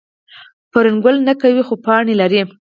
فرن 0.71 0.95
ګل 1.03 1.15
نه 1.27 1.33
کوي 1.41 1.63
خو 1.67 1.75
پاڼې 1.85 2.13
لري 2.21 2.41